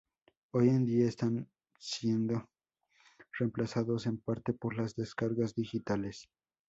[0.53, 1.47] Hoy en día están
[1.77, 2.49] siendo
[3.37, 6.27] reemplazados en parte por las descargas digitales.